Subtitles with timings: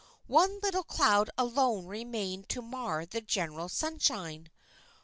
[0.25, 4.49] One little cloud alone remained to mar the general sunshine.